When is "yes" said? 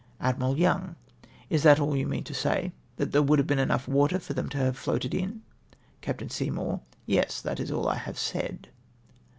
7.19-7.39